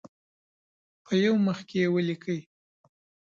په 1.05 1.11
یو 1.23 1.35
مخ 1.45 1.59
کې 1.69 1.77
یې 1.83 1.87
ولیکئ. 1.93 2.39